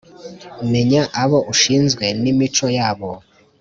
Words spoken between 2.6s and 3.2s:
yabo